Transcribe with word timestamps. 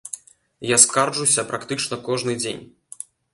Я 0.75 0.79
скарджуся 0.83 1.45
практычна 1.51 2.01
кожны 2.09 2.33
дзень. 2.41 2.65